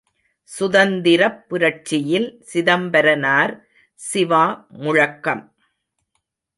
சுதந்திரப் 0.49 1.49
புரட்சியில் 1.49 2.27
சிதம்பரனார், 2.41 3.55
சிவா 3.99 4.45
முழக்கம்! 4.77 5.45